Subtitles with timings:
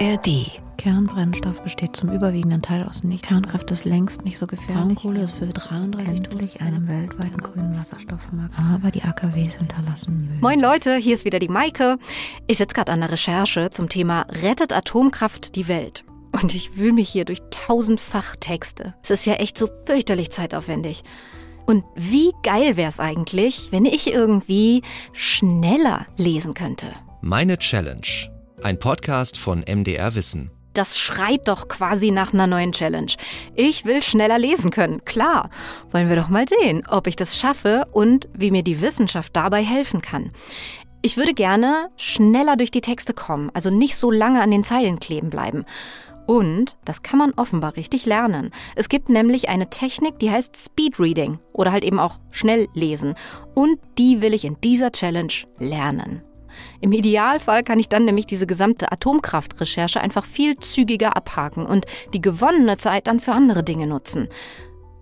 [0.00, 0.50] ARD.
[0.76, 3.26] Kernbrennstoff besteht zum überwiegenden Teil aus nicht.
[3.26, 4.76] Kernkraft ist längst nicht so gefährlich.
[4.76, 8.58] Braunkohle ist für 33 endlich einem weltweiten grünen Wasserstoffmarkt.
[8.58, 10.38] Aber die AKWs hinterlassen Müll.
[10.40, 11.98] Moin Leute, hier ist wieder die Maike.
[12.48, 16.04] Ich sitze gerade an der Recherche zum Thema Rettet Atomkraft die Welt.
[16.32, 18.94] Und ich wühle mich hier durch tausendfach Texte.
[19.04, 21.04] Es ist ja echt so fürchterlich zeitaufwendig.
[21.66, 24.82] Und wie geil wäre es eigentlich, wenn ich irgendwie
[25.12, 26.88] schneller lesen könnte?
[27.20, 28.33] Meine Challenge.
[28.64, 30.50] Ein Podcast von MDR Wissen.
[30.72, 33.12] Das schreit doch quasi nach einer neuen Challenge.
[33.54, 35.50] Ich will schneller lesen können, klar.
[35.90, 39.62] Wollen wir doch mal sehen, ob ich das schaffe und wie mir die Wissenschaft dabei
[39.62, 40.32] helfen kann.
[41.02, 44.98] Ich würde gerne schneller durch die Texte kommen, also nicht so lange an den Zeilen
[44.98, 45.66] kleben bleiben.
[46.24, 48.50] Und das kann man offenbar richtig lernen.
[48.76, 53.14] Es gibt nämlich eine Technik, die heißt Speedreading oder halt eben auch Schnelllesen.
[53.52, 56.22] Und die will ich in dieser Challenge lernen.
[56.80, 62.20] Im Idealfall kann ich dann nämlich diese gesamte Atomkraftrecherche einfach viel zügiger abhaken und die
[62.20, 64.28] gewonnene Zeit dann für andere Dinge nutzen.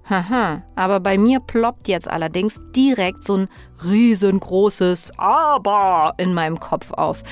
[0.09, 3.49] Haha, aber bei mir ploppt jetzt allerdings direkt so ein
[3.85, 7.23] riesengroßes Aber in meinem Kopf auf.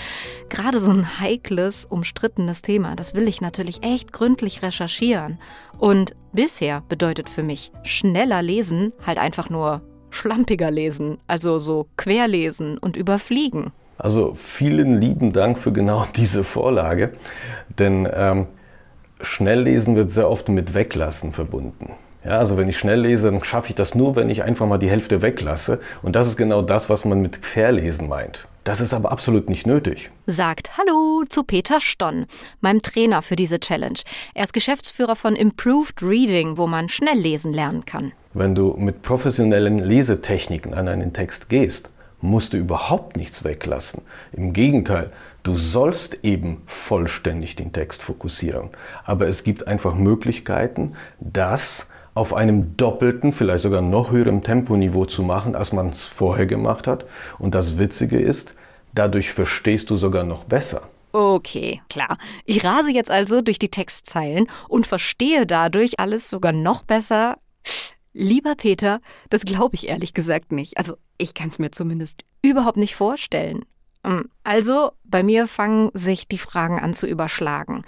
[0.48, 5.40] Gerade so ein heikles, umstrittenes Thema, das will ich natürlich echt gründlich recherchieren.
[5.78, 12.78] Und bisher bedeutet für mich schneller lesen halt einfach nur schlampiger lesen, also so querlesen
[12.78, 13.72] und überfliegen.
[14.00, 17.12] Also vielen lieben Dank für genau diese Vorlage,
[17.78, 18.46] denn ähm,
[19.20, 21.92] Schnelllesen wird sehr oft mit Weglassen verbunden.
[22.24, 24.78] Ja, also wenn ich schnell lese, dann schaffe ich das nur, wenn ich einfach mal
[24.78, 25.80] die Hälfte weglasse.
[26.02, 28.46] Und das ist genau das, was man mit Verlesen meint.
[28.64, 30.10] Das ist aber absolut nicht nötig.
[30.26, 32.26] Sagt Hallo zu Peter Stonn,
[32.60, 34.00] meinem Trainer für diese Challenge.
[34.34, 38.12] Er ist Geschäftsführer von Improved Reading, wo man schnell lesen lernen kann.
[38.34, 41.90] Wenn du mit professionellen Lesetechniken an einen Text gehst,
[42.20, 44.02] musst du überhaupt nichts weglassen.
[44.32, 45.10] Im Gegenteil,
[45.42, 48.70] du sollst eben vollständig den Text fokussieren.
[49.04, 55.22] Aber es gibt einfach Möglichkeiten, das auf einem doppelten, vielleicht sogar noch höherem Temponiveau zu
[55.22, 57.04] machen, als man es vorher gemacht hat.
[57.38, 58.54] Und das Witzige ist,
[58.94, 60.82] dadurch verstehst du sogar noch besser.
[61.12, 62.18] Okay, klar.
[62.44, 67.38] Ich rase jetzt also durch die Textzeilen und verstehe dadurch alles sogar noch besser.
[68.12, 70.78] Lieber Peter, das glaube ich ehrlich gesagt nicht.
[70.78, 73.64] Also ich kann es mir zumindest überhaupt nicht vorstellen.
[74.04, 77.84] Hm, also, bei mir fangen sich die Fragen an zu überschlagen.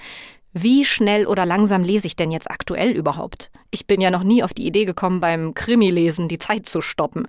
[0.52, 3.50] Wie schnell oder langsam lese ich denn jetzt aktuell überhaupt?
[3.70, 7.26] Ich bin ja noch nie auf die Idee gekommen, beim Krimi-Lesen die Zeit zu stoppen.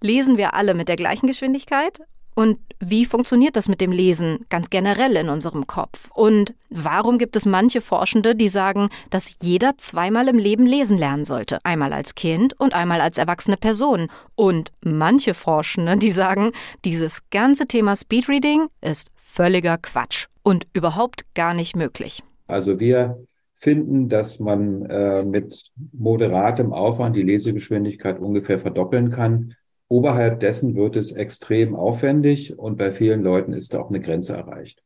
[0.00, 2.00] Lesen wir alle mit der gleichen Geschwindigkeit?
[2.36, 6.10] Und wie funktioniert das mit dem Lesen ganz generell in unserem Kopf?
[6.14, 11.24] Und warum gibt es manche Forschende, die sagen, dass jeder zweimal im Leben lesen lernen
[11.24, 11.58] sollte?
[11.64, 14.08] Einmal als Kind und einmal als erwachsene Person.
[14.34, 16.52] Und manche Forschende, die sagen,
[16.84, 22.22] dieses ganze Thema Speedreading ist völliger Quatsch und überhaupt gar nicht möglich.
[22.46, 23.16] Also wir
[23.54, 29.54] finden, dass man äh, mit moderatem Aufwand die Lesegeschwindigkeit ungefähr verdoppeln kann.
[29.88, 34.34] Oberhalb dessen wird es extrem aufwendig und bei vielen Leuten ist da auch eine Grenze
[34.36, 34.82] erreicht.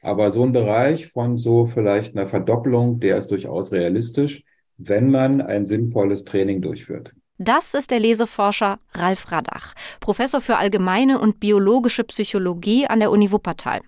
[0.00, 4.44] Aber so ein Bereich von so vielleicht einer Verdoppelung, der ist durchaus realistisch,
[4.76, 7.14] wenn man ein sinnvolles Training durchführt.
[7.38, 13.32] Das ist der Leseforscher Ralf Radach, Professor für allgemeine und biologische Psychologie an der Uni
[13.32, 13.80] Wuppertal.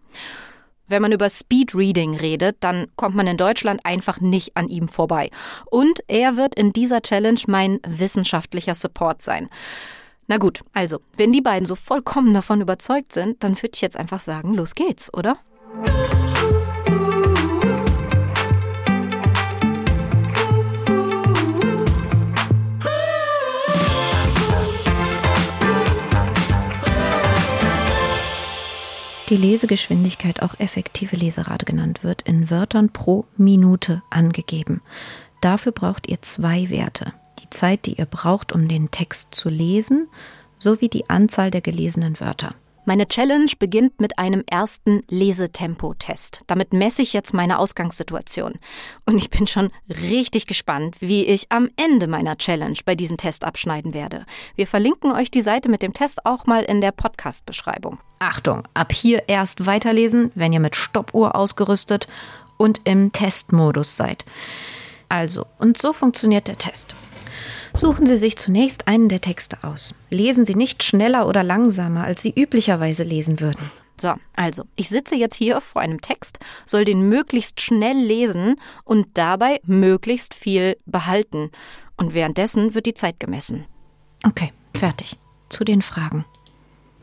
[0.88, 5.30] Wenn man über Speedreading redet, dann kommt man in Deutschland einfach nicht an ihm vorbei.
[5.70, 9.48] Und er wird in dieser Challenge mein wissenschaftlicher Support sein.
[10.28, 13.96] Na gut, also, wenn die beiden so vollkommen davon überzeugt sind, dann würde ich jetzt
[13.96, 15.38] einfach sagen, los geht's, oder?
[29.28, 34.82] die Lesegeschwindigkeit, auch effektive Leserate genannt wird, in Wörtern pro Minute angegeben.
[35.40, 37.12] Dafür braucht ihr zwei Werte.
[37.46, 40.08] Die Zeit, die ihr braucht, um den Text zu lesen,
[40.58, 42.54] sowie die Anzahl der gelesenen Wörter.
[42.86, 46.42] Meine Challenge beginnt mit einem ersten Lesetempo-Test.
[46.48, 48.54] Damit messe ich jetzt meine Ausgangssituation.
[49.04, 53.44] Und ich bin schon richtig gespannt, wie ich am Ende meiner Challenge bei diesem Test
[53.44, 54.24] abschneiden werde.
[54.56, 57.98] Wir verlinken euch die Seite mit dem Test auch mal in der Podcast-Beschreibung.
[58.18, 62.08] Achtung, ab hier erst weiterlesen, wenn ihr mit Stoppuhr ausgerüstet
[62.56, 64.24] und im Testmodus seid.
[65.08, 66.94] Also, und so funktioniert der Test.
[67.76, 69.94] Suchen Sie sich zunächst einen der Texte aus.
[70.08, 73.70] Lesen Sie nicht schneller oder langsamer, als Sie üblicherweise lesen würden.
[74.00, 79.08] So, also, ich sitze jetzt hier vor einem Text, soll den möglichst schnell lesen und
[79.14, 81.50] dabei möglichst viel behalten.
[81.98, 83.66] Und währenddessen wird die Zeit gemessen.
[84.24, 85.18] Okay, fertig.
[85.50, 86.24] Zu den Fragen.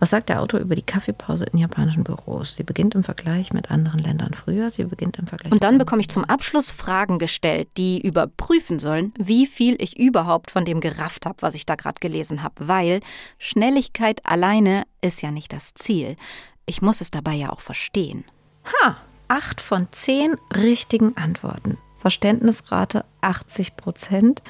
[0.03, 2.55] Was sagt der Autor über die Kaffeepause in japanischen Büros?
[2.55, 5.53] Sie beginnt im Vergleich mit anderen Ländern früher, sie beginnt im Vergleich.
[5.53, 10.51] Und dann bekomme ich zum Abschluss Fragen gestellt, die überprüfen sollen, wie viel ich überhaupt
[10.51, 12.67] von dem gerafft habe, was ich da gerade gelesen habe.
[12.67, 12.99] Weil
[13.37, 16.17] Schnelligkeit alleine ist ja nicht das Ziel.
[16.65, 18.25] Ich muss es dabei ja auch verstehen.
[18.65, 18.97] Ha,
[19.29, 21.77] acht von zehn richtigen Antworten.
[21.99, 24.43] Verständnisrate 80 Prozent.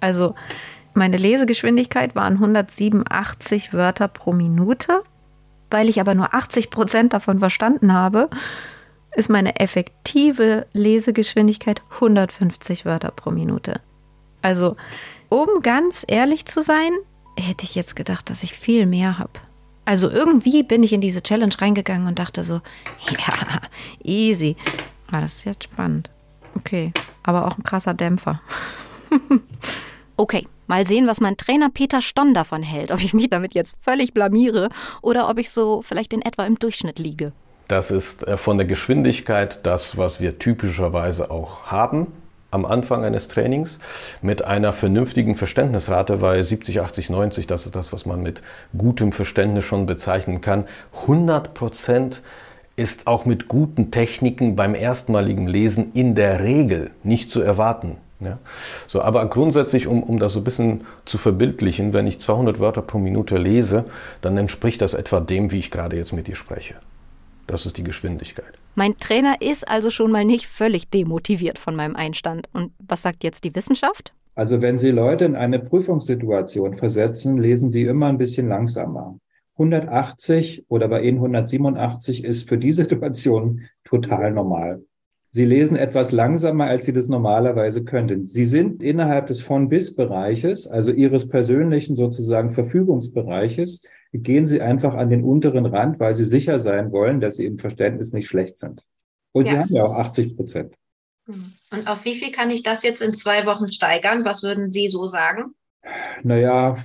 [0.00, 0.34] Also
[0.96, 5.02] meine Lesegeschwindigkeit waren 187 Wörter pro Minute.
[5.70, 8.30] Weil ich aber nur 80 Prozent davon verstanden habe,
[9.16, 13.80] ist meine effektive Lesegeschwindigkeit 150 Wörter pro Minute.
[14.42, 14.76] Also,
[15.28, 16.92] um ganz ehrlich zu sein,
[17.38, 19.32] hätte ich jetzt gedacht, dass ich viel mehr habe.
[19.84, 22.60] Also irgendwie bin ich in diese Challenge reingegangen und dachte so,
[23.10, 23.60] ja,
[24.02, 24.56] easy.
[25.10, 26.10] Ah, das ist jetzt spannend.
[26.54, 26.92] Okay,
[27.22, 28.40] aber auch ein krasser Dämpfer.
[30.16, 32.90] okay, mal sehen, was mein Trainer Peter Stonn davon hält.
[32.90, 34.68] Ob ich mich damit jetzt völlig blamiere
[35.02, 37.32] oder ob ich so vielleicht in etwa im Durchschnitt liege.
[37.68, 42.06] Das ist äh, von der Geschwindigkeit das, was wir typischerweise auch haben
[42.50, 43.80] am Anfang eines Trainings
[44.22, 48.42] mit einer vernünftigen Verständnisrate, weil 70, 80, 90, das ist das, was man mit
[48.76, 50.66] gutem Verständnis schon bezeichnen kann.
[51.02, 52.22] 100 Prozent
[52.76, 57.96] ist auch mit guten Techniken beim erstmaligen Lesen in der Regel nicht zu erwarten.
[58.20, 58.38] Ja?
[58.86, 62.82] So, aber grundsätzlich, um, um das so ein bisschen zu verbildlichen, wenn ich 200 Wörter
[62.82, 63.84] pro Minute lese,
[64.22, 66.74] dann entspricht das etwa dem, wie ich gerade jetzt mit dir spreche.
[67.46, 68.52] Das ist die Geschwindigkeit.
[68.74, 72.48] Mein Trainer ist also schon mal nicht völlig demotiviert von meinem Einstand.
[72.52, 74.12] Und was sagt jetzt die Wissenschaft?
[74.34, 79.18] Also wenn Sie Leute in eine Prüfungssituation versetzen, lesen die immer ein bisschen langsamer.
[79.54, 84.82] 180 oder bei Ihnen 187 ist für die Situation total normal.
[85.36, 88.24] Sie lesen etwas langsamer, als Sie das normalerweise könnten.
[88.24, 93.82] Sie sind innerhalb des Von-Bis-Bereiches, also Ihres persönlichen sozusagen Verfügungsbereiches,
[94.14, 97.58] gehen Sie einfach an den unteren Rand, weil Sie sicher sein wollen, dass Sie im
[97.58, 98.82] Verständnis nicht schlecht sind.
[99.32, 99.52] Und ja.
[99.52, 100.74] Sie haben ja auch 80 Prozent.
[101.26, 101.52] Hm.
[101.70, 104.24] Und auf wie viel kann ich das jetzt in zwei Wochen steigern?
[104.24, 105.54] Was würden Sie so sagen?
[106.22, 106.78] Naja,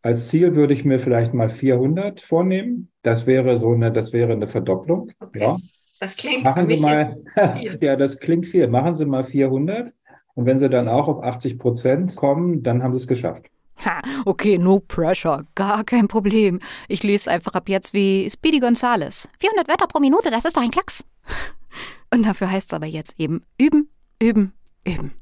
[0.00, 2.92] als Ziel würde ich mir vielleicht mal 400 vornehmen.
[3.02, 5.10] Das wäre so eine, das wäre eine Verdopplung.
[5.18, 5.40] Okay.
[5.40, 5.56] Ja.
[6.00, 7.16] Das klingt Machen Sie mal,
[7.80, 8.68] ja, das klingt viel.
[8.68, 9.92] Machen Sie mal 400.
[10.34, 13.46] Und wenn Sie dann auch auf 80 Prozent kommen, dann haben Sie es geschafft.
[13.84, 16.60] Ha, okay, no pressure, gar kein Problem.
[16.88, 19.28] Ich lese einfach ab jetzt wie Speedy Gonzales.
[19.40, 21.04] 400 Wörter pro Minute, das ist doch ein Klacks.
[22.12, 23.88] Und dafür heißt es aber jetzt eben üben,
[24.20, 24.52] üben,
[24.84, 25.12] üben.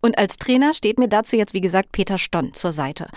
[0.00, 3.08] Und als Trainer steht mir dazu jetzt, wie gesagt, Peter Stonn zur Seite.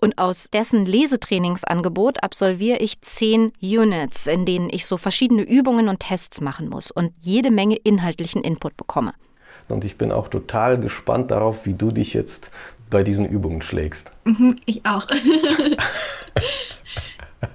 [0.00, 6.00] Und aus dessen Lesetrainingsangebot absolviere ich zehn Units, in denen ich so verschiedene Übungen und
[6.00, 9.14] Tests machen muss und jede Menge inhaltlichen Input bekomme.
[9.68, 12.50] Und ich bin auch total gespannt darauf, wie du dich jetzt
[12.88, 14.12] bei diesen Übungen schlägst.
[14.24, 15.06] Mhm, ich auch.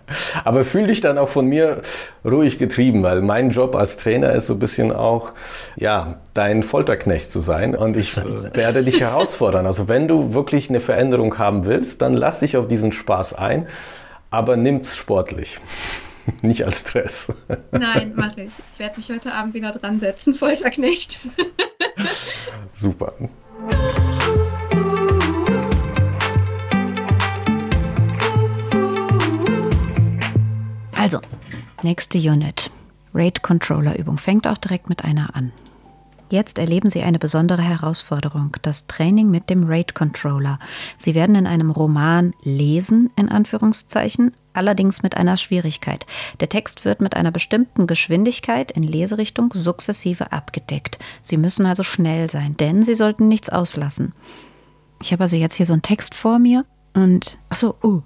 [0.43, 1.81] Aber fühl dich dann auch von mir
[2.25, 5.31] ruhig getrieben, weil mein Job als Trainer ist so ein bisschen auch,
[5.75, 8.15] ja, dein Folterknecht zu sein und ich
[8.53, 9.65] werde dich herausfordern.
[9.65, 13.67] Also wenn du wirklich eine Veränderung haben willst, dann lass dich auf diesen Spaß ein,
[14.29, 15.59] aber nimm's sportlich.
[16.41, 17.33] Nicht als Stress.
[17.71, 18.51] Nein, mache ich.
[18.73, 21.19] Ich werde mich heute Abend wieder dran setzen, Folterknecht.
[22.71, 23.13] Super.
[31.03, 31.19] Also,
[31.81, 32.71] nächste Unit.
[33.13, 35.51] Rate Controller Übung fängt auch direkt mit einer an.
[36.29, 40.59] Jetzt erleben Sie eine besondere Herausforderung, das Training mit dem Rate Controller.
[40.95, 46.05] Sie werden in einem Roman lesen, in Anführungszeichen, allerdings mit einer Schwierigkeit.
[46.39, 50.99] Der Text wird mit einer bestimmten Geschwindigkeit in Leserichtung sukzessive abgedeckt.
[51.21, 54.13] Sie müssen also schnell sein, denn Sie sollten nichts auslassen.
[55.01, 58.03] Ich habe also jetzt hier so einen Text vor mir und, achso, uh,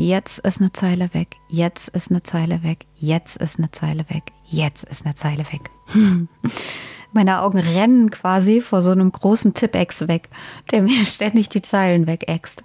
[0.00, 4.30] Jetzt ist eine Zeile weg, jetzt ist eine Zeile weg, jetzt ist eine Zeile weg,
[4.46, 5.70] jetzt ist eine Zeile weg.
[7.12, 10.28] Meine Augen rennen quasi vor so einem großen Tippex weg,
[10.70, 12.62] der mir ständig die Zeilen wegäxt.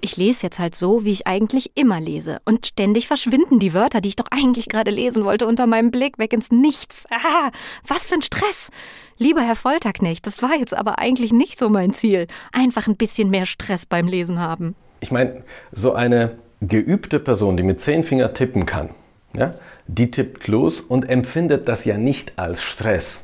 [0.00, 2.40] Ich lese jetzt halt so, wie ich eigentlich immer lese.
[2.46, 6.18] Und ständig verschwinden die Wörter, die ich doch eigentlich gerade lesen wollte, unter meinem Blick
[6.18, 7.04] weg ins Nichts.
[7.10, 7.50] Ah,
[7.86, 8.70] was für ein Stress!
[9.18, 12.28] Lieber Herr Folterknecht, das war jetzt aber eigentlich nicht so mein Ziel.
[12.50, 14.74] Einfach ein bisschen mehr Stress beim Lesen haben.
[15.00, 18.90] Ich meine, so eine geübte Person, die mit zehn Fingern tippen kann,
[19.34, 19.54] ja,
[19.86, 23.22] die tippt los und empfindet das ja nicht als Stress.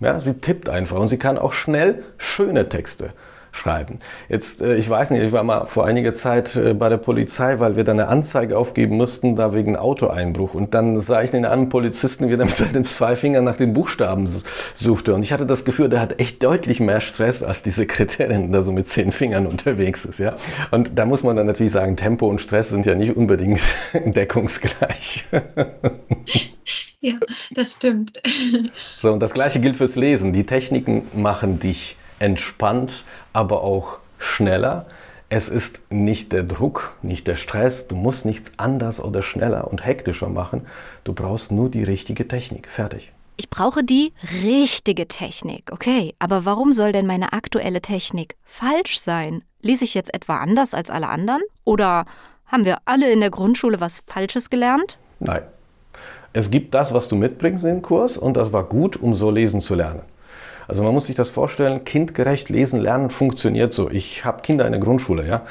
[0.00, 3.12] Ja, sie tippt einfach und sie kann auch schnell schöne Texte
[3.54, 4.00] schreiben.
[4.28, 7.60] Jetzt, äh, ich weiß nicht, ich war mal vor einiger Zeit äh, bei der Polizei,
[7.60, 10.54] weil wir da eine Anzeige aufgeben mussten, da wegen Autoeinbruch.
[10.54, 13.72] Und dann sah ich den anderen Polizisten, wie er mit seinen zwei Fingern nach den
[13.72, 14.28] Buchstaben
[14.74, 15.14] suchte.
[15.14, 18.62] Und ich hatte das Gefühl, der hat echt deutlich mehr Stress als die Sekretärin, da
[18.62, 20.18] so mit zehn Fingern unterwegs ist.
[20.18, 20.36] Ja?
[20.70, 23.60] Und da muss man dann natürlich sagen, Tempo und Stress sind ja nicht unbedingt
[23.94, 25.24] deckungsgleich.
[27.00, 27.14] Ja,
[27.50, 28.20] das stimmt.
[28.98, 30.32] So, und das gleiche gilt fürs Lesen.
[30.32, 34.86] Die Techniken machen dich entspannt, aber auch schneller.
[35.28, 37.88] Es ist nicht der Druck, nicht der Stress.
[37.88, 40.66] Du musst nichts anders oder schneller und hektischer machen.
[41.02, 42.68] Du brauchst nur die richtige Technik.
[42.68, 43.12] Fertig.
[43.36, 44.12] Ich brauche die
[44.44, 45.72] richtige Technik.
[45.72, 49.42] Okay, aber warum soll denn meine aktuelle Technik falsch sein?
[49.60, 51.42] Lese ich jetzt etwa anders als alle anderen?
[51.64, 52.04] Oder
[52.46, 54.98] haben wir alle in der Grundschule was Falsches gelernt?
[55.18, 55.42] Nein.
[56.32, 59.30] Es gibt das, was du mitbringst in den Kurs und das war gut, um so
[59.30, 60.02] lesen zu lernen.
[60.68, 63.90] Also man muss sich das vorstellen, kindgerecht lesen lernen funktioniert so.
[63.90, 65.42] Ich habe Kinder in der Grundschule, ja.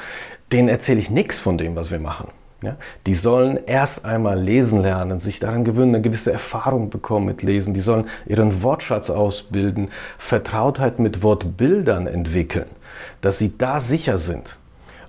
[0.52, 2.28] Denen erzähle ich nichts von dem, was wir machen.
[2.62, 2.76] Ja?
[3.06, 7.74] Die sollen erst einmal lesen lernen, sich daran gewöhnen, eine gewisse Erfahrung bekommen mit Lesen.
[7.74, 12.66] Die sollen ihren Wortschatz ausbilden, Vertrautheit mit Wortbildern entwickeln,
[13.20, 14.58] dass sie da sicher sind.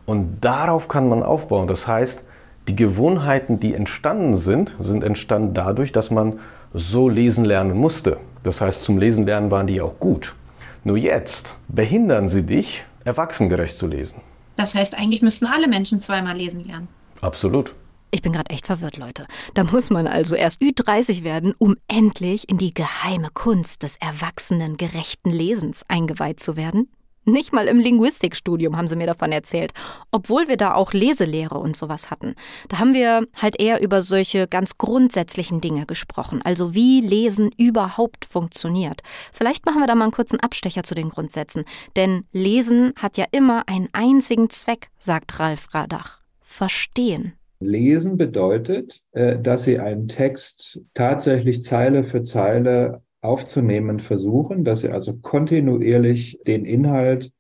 [0.06, 1.68] Und darauf kann man aufbauen.
[1.68, 2.22] Das heißt,
[2.68, 6.40] die Gewohnheiten, die entstanden sind, sind entstanden dadurch, dass man
[6.74, 8.18] so lesen lernen musste.
[8.46, 10.36] Das heißt, zum Lesen lernen waren die auch gut.
[10.84, 14.22] Nur jetzt behindern sie dich, erwachsengerecht zu lesen.
[14.56, 16.88] Das heißt, eigentlich müssten alle Menschen zweimal lesen lernen.
[17.22, 17.74] Absolut.
[18.12, 19.26] Ich bin gerade echt verwirrt, Leute.
[19.56, 25.32] Da muss man also erst Ü30 werden, um endlich in die geheime Kunst des erwachsenengerechten
[25.32, 26.88] Lesens eingeweiht zu werden?
[27.26, 29.74] Nicht mal im Linguistikstudium haben sie mir davon erzählt,
[30.12, 32.36] obwohl wir da auch Leselehre und sowas hatten.
[32.70, 38.26] Da haben wir halt eher über solche ganz grundsätzlichen Dinge gesprochen, also wie Lesen überhaupt
[38.26, 39.02] funktioniert.
[39.34, 41.66] Vielleicht machen wir da mal einen kurzen Abstecher zu den Grundsätzen,
[41.96, 46.20] denn Lesen hat ja immer einen einzigen Zweck, sagt Ralf Radach.
[46.42, 47.34] Verstehen.
[47.60, 54.90] Lesen bedeutet, äh, dass Sie einen Text tatsächlich Zeile für Zeile aufzunehmen versuchen, dass sie
[54.90, 57.32] also kontinuierlich den Inhalt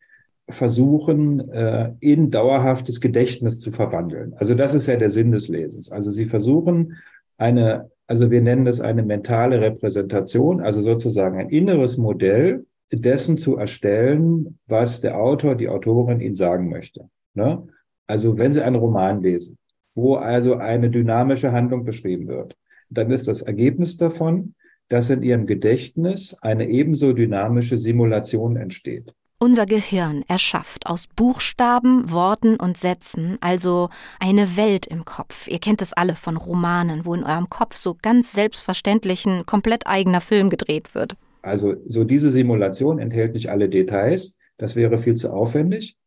[0.49, 4.33] versuchen, äh, in dauerhaftes Gedächtnis zu verwandeln.
[4.37, 5.91] Also das ist ja der Sinn des Lesens.
[5.91, 6.97] Also sie versuchen
[7.37, 13.57] eine, also wir nennen das eine mentale Repräsentation, also sozusagen ein inneres Modell dessen zu
[13.57, 17.09] erstellen, was der Autor, die Autorin ihnen sagen möchte.
[17.33, 17.67] Ne?
[18.07, 19.57] Also wenn Sie einen Roman lesen,
[19.95, 22.55] wo also eine dynamische Handlung beschrieben wird,
[22.89, 24.53] dann ist das Ergebnis davon,
[24.89, 29.13] dass in ihrem Gedächtnis eine ebenso dynamische Simulation entsteht.
[29.37, 33.89] Unser Gehirn erschafft aus Buchstaben, Worten und Sätzen also
[34.19, 35.47] eine Welt im Kopf.
[35.47, 39.87] Ihr kennt es alle von Romanen, wo in eurem Kopf so ganz selbstverständlich ein komplett
[39.87, 41.15] eigener Film gedreht wird.
[41.41, 45.97] Also so diese Simulation enthält nicht alle Details, das wäre viel zu aufwendig,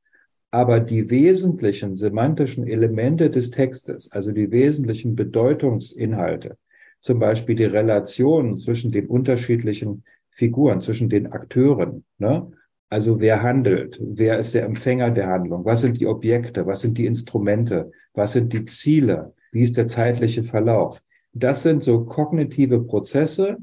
[0.50, 6.56] aber die wesentlichen semantischen Elemente des Textes, also die wesentlichen Bedeutungsinhalte,
[7.00, 12.04] zum Beispiel die Relation zwischen den unterschiedlichen Figuren, zwischen den Akteuren.
[12.18, 12.50] Ne?
[12.90, 16.96] Also wer handelt, wer ist der Empfänger der Handlung, was sind die Objekte, was sind
[16.96, 21.02] die Instrumente, was sind die Ziele, wie ist der zeitliche Verlauf.
[21.32, 23.58] Das sind so kognitive Prozesse,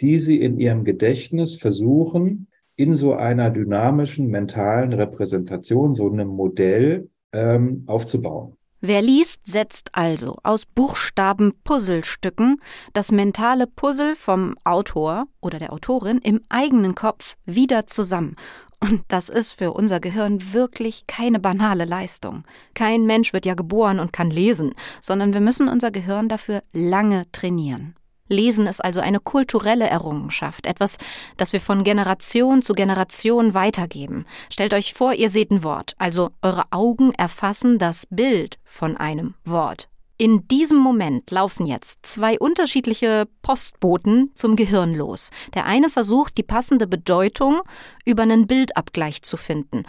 [0.00, 7.08] die Sie in Ihrem Gedächtnis versuchen, in so einer dynamischen mentalen Repräsentation, so einem Modell
[7.32, 8.56] ähm, aufzubauen.
[8.80, 12.60] Wer liest, setzt also aus Buchstaben Puzzlestücken
[12.92, 18.36] das mentale Puzzle vom Autor oder der Autorin im eigenen Kopf wieder zusammen.
[18.80, 22.44] Und das ist für unser Gehirn wirklich keine banale Leistung.
[22.74, 27.24] Kein Mensch wird ja geboren und kann lesen, sondern wir müssen unser Gehirn dafür lange
[27.32, 27.94] trainieren.
[28.28, 30.98] Lesen ist also eine kulturelle Errungenschaft, etwas,
[31.36, 34.26] das wir von Generation zu Generation weitergeben.
[34.50, 39.34] Stellt euch vor, ihr seht ein Wort, also eure Augen erfassen das Bild von einem
[39.44, 39.88] Wort.
[40.18, 45.30] In diesem Moment laufen jetzt zwei unterschiedliche Postboten zum Gehirn los.
[45.54, 47.60] Der eine versucht, die passende Bedeutung
[48.06, 49.82] über einen Bildabgleich zu finden.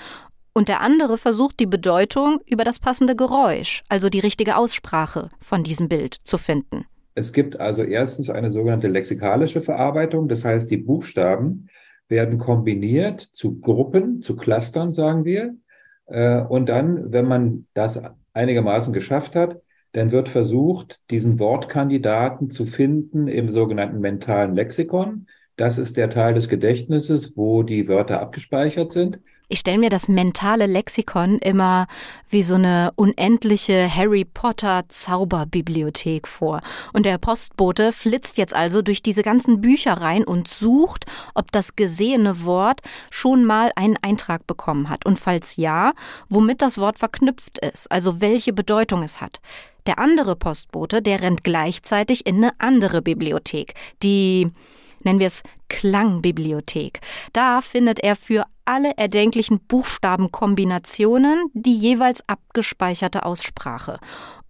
[0.53, 5.63] Und der andere versucht, die Bedeutung über das passende Geräusch, also die richtige Aussprache von
[5.63, 6.85] diesem Bild zu finden.
[7.17, 10.27] Es gibt also erstens eine sogenannte lexikalische Verarbeitung.
[10.27, 11.67] Das heißt, die Buchstaben
[12.07, 15.55] werden kombiniert zu Gruppen, zu Clustern, sagen wir.
[16.05, 19.59] Äh, und dann, wenn man das einigermaßen geschafft hat,
[19.93, 25.25] dann wird versucht, diesen Wortkandidaten zu finden im sogenannten mentalen Lexikon.
[25.55, 29.21] Das ist der Teil des Gedächtnisses, wo die Wörter abgespeichert sind.
[29.49, 31.87] Ich stelle mir das mentale Lexikon immer
[32.27, 36.59] wie so eine unendliche Harry Potter Zauberbibliothek vor.
[36.91, 41.77] Und der Postbote flitzt jetzt also durch diese ganzen Bücher rein und sucht, ob das
[41.77, 45.05] gesehene Wort schon mal einen Eintrag bekommen hat.
[45.05, 45.93] Und falls ja,
[46.27, 49.39] womit das Wort verknüpft ist, also welche Bedeutung es hat.
[49.85, 54.51] Der andere Postbote, der rennt gleichzeitig in eine andere Bibliothek, die
[55.03, 57.01] nennen wir es Klangbibliothek.
[57.33, 63.99] Da findet er für alle erdenklichen Buchstabenkombinationen die jeweils abgespeicherte Aussprache.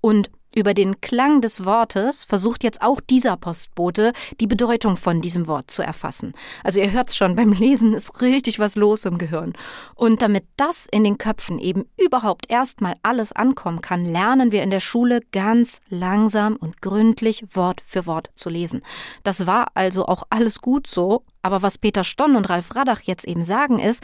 [0.01, 5.47] Und über den Klang des Wortes versucht jetzt auch dieser Postbote die Bedeutung von diesem
[5.47, 6.33] Wort zu erfassen.
[6.63, 9.53] Also ihr hört's schon, beim Lesen ist richtig was los im Gehirn.
[9.93, 14.71] Und damit das in den Köpfen eben überhaupt erstmal alles ankommen kann, lernen wir in
[14.71, 18.81] der Schule ganz langsam und gründlich Wort für Wort zu lesen.
[19.23, 23.27] Das war also auch alles gut so, aber was Peter Stonn und Ralf Radach jetzt
[23.27, 24.03] eben sagen ist,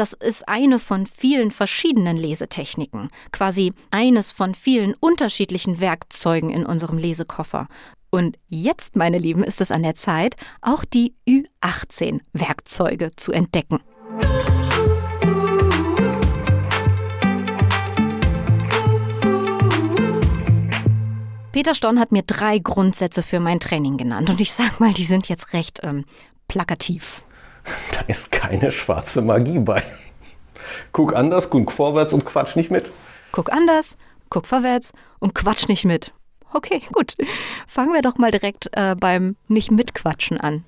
[0.00, 6.96] das ist eine von vielen verschiedenen Lesetechniken, quasi eines von vielen unterschiedlichen Werkzeugen in unserem
[6.96, 7.68] Lesekoffer.
[8.08, 13.80] Und jetzt, meine Lieben, ist es an der Zeit, auch die Ü18 Werkzeuge zu entdecken.
[21.52, 25.04] Peter Storn hat mir drei Grundsätze für mein Training genannt und ich sag mal, die
[25.04, 26.06] sind jetzt recht ähm,
[26.48, 27.22] plakativ.
[27.92, 29.82] Da ist keine schwarze Magie bei.
[30.92, 32.90] Guck anders, guck vorwärts und quatsch nicht mit.
[33.32, 33.96] Guck anders,
[34.28, 36.12] guck vorwärts und quatsch nicht mit.
[36.52, 37.16] Okay, gut.
[37.66, 40.64] Fangen wir doch mal direkt äh, beim Nicht mitquatschen an.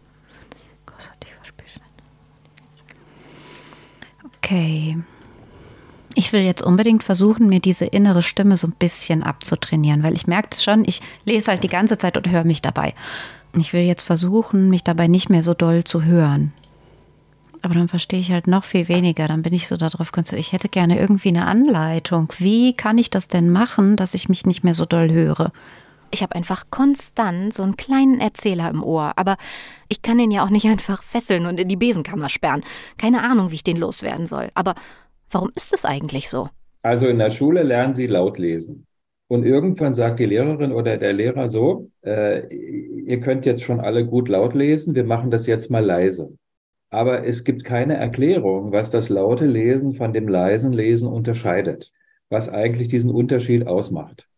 [4.38, 4.98] Okay.
[6.14, 10.26] Ich will jetzt unbedingt versuchen, mir diese innere Stimme so ein bisschen abzutrainieren, weil ich
[10.26, 12.94] merke es schon, ich lese halt die ganze Zeit und höre mich dabei.
[13.56, 16.52] Ich will jetzt versuchen, mich dabei nicht mehr so doll zu hören
[17.62, 19.28] aber dann verstehe ich halt noch viel weniger.
[19.28, 20.46] Dann bin ich so darauf konzentriert.
[20.46, 22.28] Ich hätte gerne irgendwie eine Anleitung.
[22.38, 25.52] Wie kann ich das denn machen, dass ich mich nicht mehr so doll höre?
[26.10, 29.38] Ich habe einfach konstant so einen kleinen Erzähler im Ohr, aber
[29.88, 32.64] ich kann den ja auch nicht einfach fesseln und in die Besenkammer sperren.
[32.98, 34.50] Keine Ahnung, wie ich den loswerden soll.
[34.54, 34.74] Aber
[35.30, 36.48] warum ist es eigentlich so?
[36.82, 38.86] Also in der Schule lernen sie laut lesen.
[39.28, 44.04] Und irgendwann sagt die Lehrerin oder der Lehrer so, äh, ihr könnt jetzt schon alle
[44.04, 46.36] gut laut lesen, wir machen das jetzt mal leise
[46.92, 51.90] aber es gibt keine Erklärung, was das laute Lesen von dem leisen Lesen unterscheidet,
[52.28, 54.28] was eigentlich diesen Unterschied ausmacht.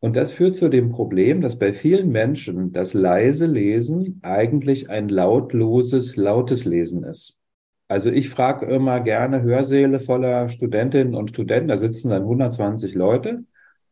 [0.00, 5.08] Und das führt zu dem Problem, dass bei vielen Menschen das leise Lesen eigentlich ein
[5.08, 7.40] lautloses, lautes Lesen ist.
[7.88, 13.44] Also ich frage immer gerne Hörsäle voller Studentinnen und Studenten, da sitzen dann 120 Leute,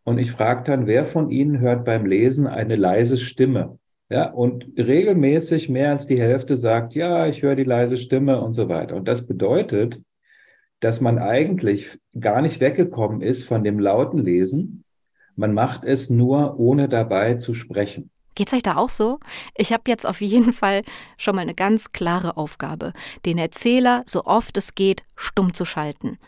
[0.05, 3.79] und ich frage dann, wer von ihnen hört beim Lesen eine leise Stimme?
[4.13, 8.53] Ja, und regelmäßig mehr als die Hälfte sagt, ja, ich höre die leise Stimme und
[8.53, 8.95] so weiter.
[8.95, 10.03] Und das bedeutet,
[10.81, 14.85] dass man eigentlich gar nicht weggekommen ist von dem lauten Lesen.
[15.35, 18.11] Man macht es nur, ohne dabei zu sprechen.
[18.35, 19.19] Geht's euch da auch so?
[19.57, 20.83] Ich habe jetzt auf jeden Fall
[21.17, 22.93] schon mal eine ganz klare Aufgabe,
[23.25, 26.19] den Erzähler so oft es geht stumm zu schalten.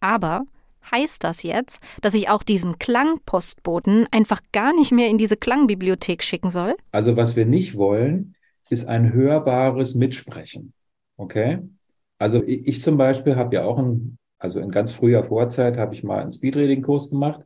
[0.00, 0.42] Aber
[0.90, 6.22] Heißt das jetzt, dass ich auch diesen Klangpostboten einfach gar nicht mehr in diese Klangbibliothek
[6.22, 6.76] schicken soll?
[6.92, 8.34] Also was wir nicht wollen,
[8.70, 10.72] ist ein hörbares Mitsprechen.
[11.16, 11.58] Okay?
[12.18, 16.02] Also ich, zum Beispiel habe ja auch ein, also in ganz früher Vorzeit habe ich
[16.02, 17.40] mal einen Speedreading-Kurs gemacht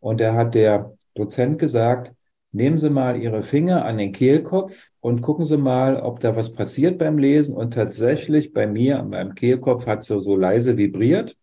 [0.00, 2.12] und da hat der Dozent gesagt,
[2.52, 6.54] nehmen Sie mal Ihre Finger an den Kehlkopf und gucken Sie mal, ob da was
[6.54, 7.56] passiert beim Lesen.
[7.56, 11.36] Und tatsächlich bei mir an meinem Kehlkopf hat so, so leise vibriert.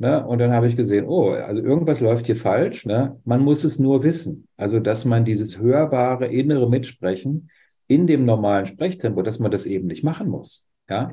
[0.00, 0.26] Ne?
[0.26, 2.86] Und dann habe ich gesehen, oh, also irgendwas läuft hier falsch.
[2.86, 3.20] Ne?
[3.24, 4.48] Man muss es nur wissen.
[4.56, 7.50] Also, dass man dieses hörbare innere Mitsprechen
[7.86, 10.66] in dem normalen Sprechtempo, dass man das eben nicht machen muss.
[10.88, 11.08] Ja.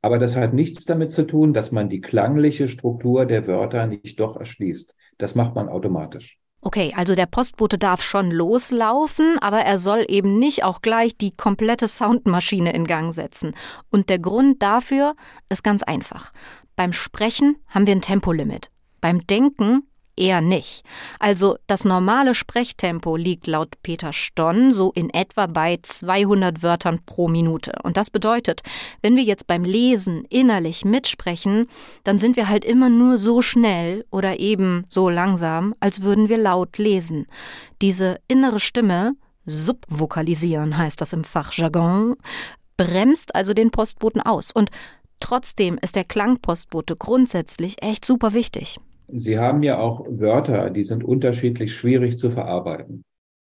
[0.00, 4.20] Aber das hat nichts damit zu tun, dass man die klangliche Struktur der Wörter nicht
[4.20, 4.94] doch erschließt.
[5.18, 6.38] Das macht man automatisch.
[6.62, 11.32] Okay, also der Postbote darf schon loslaufen, aber er soll eben nicht auch gleich die
[11.32, 13.54] komplette Soundmaschine in Gang setzen.
[13.90, 15.14] Und der Grund dafür
[15.48, 16.32] ist ganz einfach.
[16.80, 18.70] Beim Sprechen haben wir ein Tempolimit.
[19.02, 19.82] Beim Denken
[20.16, 20.82] eher nicht.
[21.18, 27.28] Also das normale Sprechtempo liegt laut Peter Stonn so in etwa bei 200 Wörtern pro
[27.28, 27.74] Minute.
[27.82, 28.62] Und das bedeutet,
[29.02, 31.66] wenn wir jetzt beim Lesen innerlich mitsprechen,
[32.02, 36.38] dann sind wir halt immer nur so schnell oder eben so langsam, als würden wir
[36.38, 37.26] laut lesen.
[37.82, 39.12] Diese innere Stimme,
[39.44, 42.16] subvokalisieren heißt das im Fachjargon,
[42.78, 44.50] bremst also den Postboten aus.
[44.50, 44.70] Und
[45.20, 48.78] Trotzdem ist der Klangpostbote grundsätzlich echt super wichtig.
[49.08, 53.02] Sie haben ja auch Wörter, die sind unterschiedlich schwierig zu verarbeiten.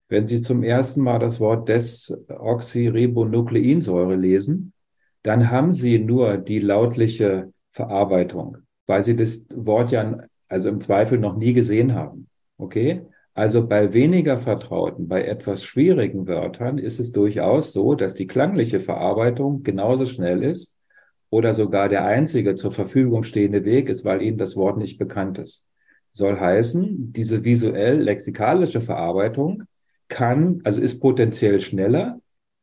[0.09, 4.73] Wenn Sie zum ersten Mal das Wort Desoxyribonukleinsäure lesen,
[5.23, 8.57] dann haben Sie nur die lautliche Verarbeitung.
[8.87, 12.29] weil sie das Wort ja also im Zweifel noch nie gesehen haben.
[12.57, 13.03] Okay?
[13.35, 18.81] Also bei weniger vertrauten, bei etwas schwierigen Wörtern ist es durchaus so, dass die klangliche
[18.81, 20.78] Verarbeitung genauso schnell ist
[21.31, 25.39] oder sogar der einzige zur Verfügung stehende Weg ist, weil ihnen das Wort nicht bekannt
[25.39, 25.67] ist.
[26.11, 29.65] Soll heißen, diese visuell-lexikalische Verarbeitung
[30.09, 32.21] kann, also ist potenziell schneller.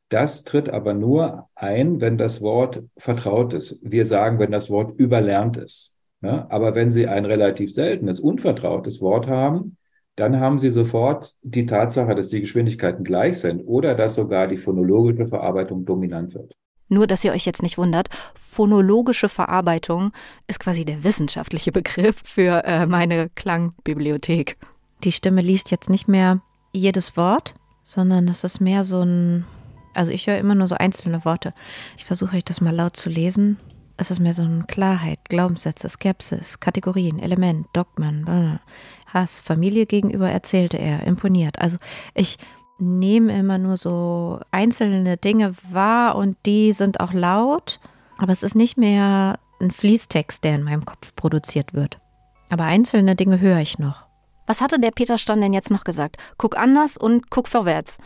[0.10, 3.80] Das tritt aber nur ein, wenn das Wort vertraut ist.
[3.84, 5.98] Wir sagen, wenn das Wort überlernt ist.
[6.22, 9.78] Ja, aber wenn Sie ein relativ seltenes, unvertrautes Wort haben,
[10.16, 14.58] dann haben Sie sofort die Tatsache, dass die Geschwindigkeiten gleich sind oder dass sogar die
[14.58, 16.56] phonologische Verarbeitung dominant wird.
[16.88, 20.12] Nur, dass ihr euch jetzt nicht wundert, phonologische Verarbeitung
[20.48, 24.58] ist quasi der wissenschaftliche Begriff für äh, meine Klangbibliothek.
[25.04, 26.42] Die Stimme liest jetzt nicht mehr
[26.74, 29.46] jedes Wort, sondern es ist mehr so ein,
[29.94, 31.54] also ich höre immer nur so einzelne Worte.
[31.98, 33.58] Ich versuche euch das mal laut zu lesen.
[33.98, 38.60] Es ist mehr so eine Klarheit, Glaubenssätze, Skepsis, Kategorien, Element, Dogmen,
[39.08, 41.60] Hass, Familie gegenüber erzählte er, imponiert.
[41.60, 41.78] Also
[42.14, 42.38] ich
[42.78, 47.80] nehme immer nur so einzelne Dinge wahr und die sind auch laut,
[48.18, 52.00] aber es ist nicht mehr ein Fließtext, der in meinem Kopf produziert wird.
[52.50, 54.08] Aber einzelne Dinge höre ich noch.
[54.46, 56.18] Was hatte der Peter Stern denn jetzt noch gesagt?
[56.38, 57.98] Guck anders und guck vorwärts.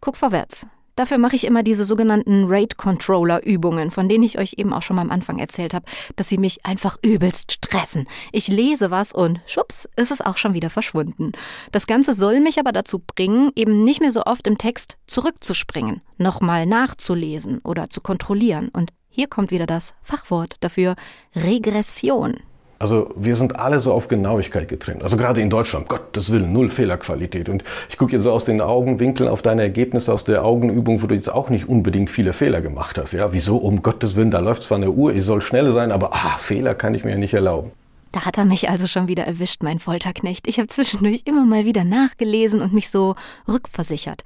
[0.00, 0.66] Guck vorwärts.
[0.98, 5.02] Dafür mache ich immer diese sogenannten Rate-Controller-Übungen, von denen ich euch eben auch schon mal
[5.02, 8.08] am Anfang erzählt habe, dass sie mich einfach übelst stressen.
[8.32, 11.30] Ich lese was und schwupps, ist es auch schon wieder verschwunden.
[11.70, 16.00] Das Ganze soll mich aber dazu bringen, eben nicht mehr so oft im Text zurückzuspringen,
[16.16, 18.68] nochmal nachzulesen oder zu kontrollieren.
[18.72, 20.96] Und hier kommt wieder das Fachwort dafür
[21.36, 22.40] Regression.
[22.78, 25.02] Also wir sind alle so auf Genauigkeit getrimmt.
[25.02, 27.48] Also gerade in Deutschland, Gottes Willen, null Fehlerqualität.
[27.48, 31.08] Und ich gucke jetzt so aus den Augenwinkeln auf deine Ergebnisse aus der Augenübung, wo
[31.08, 33.12] du jetzt auch nicht unbedingt viele Fehler gemacht hast.
[33.12, 33.56] Ja, wieso?
[33.56, 36.74] Um Gottes Willen, da läuft zwar eine Uhr, ich soll schnell sein, aber ah, Fehler
[36.76, 37.72] kann ich mir ja nicht erlauben.
[38.12, 40.46] Da hat er mich also schon wieder erwischt, mein Folterknecht.
[40.46, 43.16] Ich habe zwischendurch immer mal wieder nachgelesen und mich so
[43.48, 44.22] rückversichert.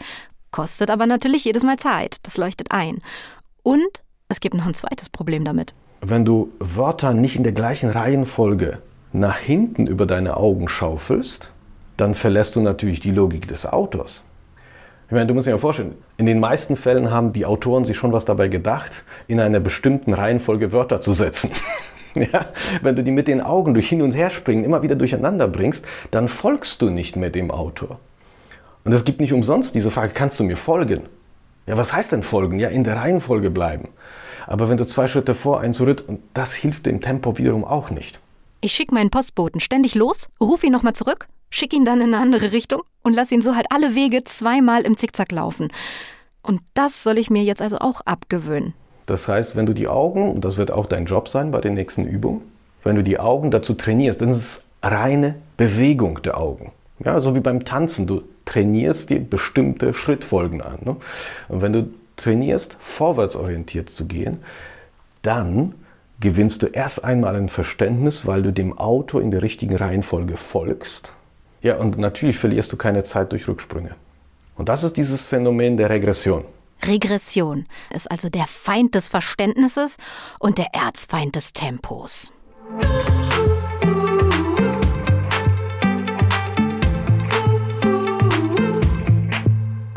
[0.50, 2.18] Kostet aber natürlich jedes Mal Zeit.
[2.22, 3.00] Das leuchtet ein.
[3.62, 7.88] Und es gibt noch ein zweites Problem damit wenn du Wörter nicht in der gleichen
[7.88, 8.78] Reihenfolge
[9.12, 11.50] nach hinten über deine Augen schaufelst,
[11.96, 14.22] dann verlässt du natürlich die Logik des Autors.
[15.06, 17.96] Ich meine, du musst dir ja vorstellen, in den meisten Fällen haben die Autoren sich
[17.96, 21.50] schon was dabei gedacht, in einer bestimmten Reihenfolge Wörter zu setzen.
[22.14, 22.46] ja?
[22.80, 26.26] Wenn du die mit den Augen durch Hin- und Herspringen immer wieder durcheinander bringst, dann
[26.28, 28.00] folgst du nicht mehr dem Autor.
[28.84, 31.02] Und es gibt nicht umsonst diese Frage, kannst du mir folgen?
[31.66, 32.58] Ja, was heißt denn folgen?
[32.58, 33.88] Ja, in der Reihenfolge bleiben.
[34.46, 37.90] Aber wenn du zwei Schritte vor, ein zurück, und das hilft dem Tempo wiederum auch
[37.90, 38.20] nicht.
[38.60, 42.22] Ich schicke meinen Postboten ständig los, ruf ihn nochmal zurück, schick ihn dann in eine
[42.22, 45.72] andere Richtung und lass ihn so halt alle Wege zweimal im Zickzack laufen.
[46.42, 48.74] Und das soll ich mir jetzt also auch abgewöhnen.
[49.06, 51.74] Das heißt, wenn du die Augen, und das wird auch dein Job sein bei den
[51.74, 52.42] nächsten Übungen,
[52.84, 56.72] wenn du die Augen dazu trainierst, dann ist es reine Bewegung der Augen.
[57.04, 58.06] Ja, so wie beim Tanzen.
[58.06, 60.78] Du trainierst dir bestimmte Schrittfolgen an.
[60.84, 60.96] Ne?
[61.48, 64.38] Und wenn du trainierst, vorwärtsorientiert zu gehen,
[65.22, 65.74] dann
[66.20, 71.12] gewinnst du erst einmal ein Verständnis, weil du dem Auto in der richtigen Reihenfolge folgst.
[71.62, 73.94] Ja, und natürlich verlierst du keine Zeit durch Rücksprünge.
[74.56, 76.44] Und das ist dieses Phänomen der Regression.
[76.84, 79.96] Regression ist also der Feind des Verständnisses
[80.40, 82.32] und der Erzfeind des Tempos.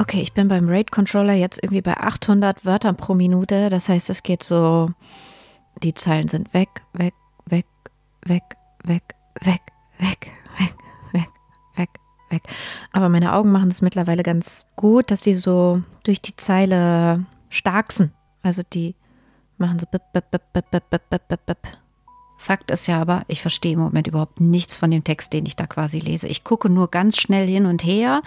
[0.05, 3.69] Okay, ich bin beim Rate Controller jetzt irgendwie bei 800 Wörtern pro Minute.
[3.71, 4.91] Das heißt, es geht so,
[5.81, 7.15] die Zeilen sind weg, weg,
[7.47, 7.65] weg,
[8.23, 8.43] weg,
[8.83, 9.63] weg, weg,
[9.97, 10.77] weg, weg,
[11.11, 11.29] weg,
[11.75, 11.89] weg,
[12.29, 12.43] weg.
[12.91, 18.11] Aber meine Augen machen es mittlerweile ganz gut, dass die so durch die Zeile starksen.
[18.43, 18.93] Also die
[19.57, 21.57] machen so bip, bip, bip, bip, bip, bip, bip, bip.
[22.37, 25.55] Fakt ist ja aber, ich verstehe im Moment überhaupt nichts von dem Text, den ich
[25.55, 26.27] da quasi lese.
[26.27, 28.21] Ich gucke nur ganz schnell hin und her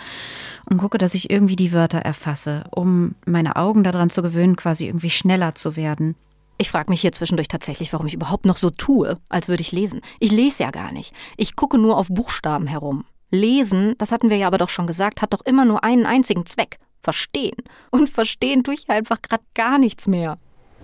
[0.68, 4.86] und gucke, dass ich irgendwie die Wörter erfasse, um meine Augen daran zu gewöhnen, quasi
[4.86, 6.16] irgendwie schneller zu werden.
[6.60, 9.70] Ich frage mich hier zwischendurch tatsächlich, warum ich überhaupt noch so tue, als würde ich
[9.70, 10.00] lesen.
[10.18, 11.14] Ich lese ja gar nicht.
[11.36, 13.04] Ich gucke nur auf Buchstaben herum.
[13.30, 16.46] Lesen, das hatten wir ja aber doch schon gesagt, hat doch immer nur einen einzigen
[16.46, 16.78] Zweck.
[17.00, 17.56] Verstehen.
[17.92, 20.38] Und verstehen tue ich einfach gerade gar nichts mehr.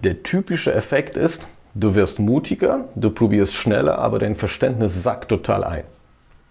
[0.04, 5.64] Der typische Effekt ist, Du wirst mutiger, du probierst schneller, aber dein Verständnis sackt total
[5.64, 5.82] ein.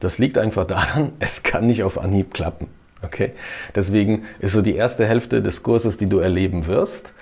[0.02, 2.68] Das liegt einfach daran, es kann nicht auf Anhieb klappen.
[3.02, 3.32] Okay?
[3.74, 7.14] Deswegen ist so die erste Hälfte des Kurses, die du erleben wirst,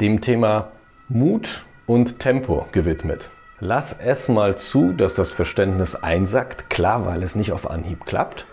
[0.00, 0.72] dem Thema
[1.08, 3.30] Mut und Tempo gewidmet.
[3.60, 8.46] Lass es mal zu, dass das Verständnis einsackt, klar, weil es nicht auf Anhieb klappt.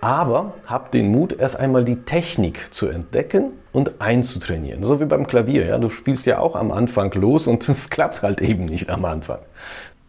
[0.00, 4.84] Aber hab den Mut, erst einmal die Technik zu entdecken und einzutrainieren.
[4.84, 5.64] So wie beim Klavier.
[5.64, 5.78] Ja?
[5.78, 9.38] Du spielst ja auch am Anfang los und es klappt halt eben nicht am Anfang.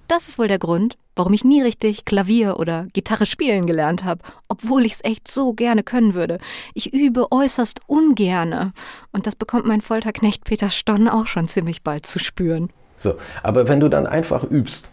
[0.08, 4.22] das ist wohl der Grund, warum ich nie richtig Klavier oder Gitarre spielen gelernt habe,
[4.48, 6.40] obwohl ich es echt so gerne können würde.
[6.74, 8.74] Ich übe äußerst ungerne.
[9.12, 12.72] Und das bekommt mein Folterknecht Peter Stonn auch schon ziemlich bald zu spüren.
[12.98, 14.90] So, aber wenn du dann einfach übst,